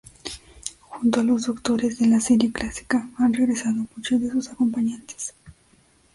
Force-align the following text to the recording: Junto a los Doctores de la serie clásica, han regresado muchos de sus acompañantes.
Junto 0.89 1.19
a 1.19 1.23
los 1.23 1.45
Doctores 1.45 1.99
de 1.99 2.07
la 2.07 2.19
serie 2.19 2.51
clásica, 2.51 3.07
han 3.19 3.35
regresado 3.35 3.85
muchos 3.95 4.19
de 4.19 4.31
sus 4.31 4.49
acompañantes. 4.49 5.35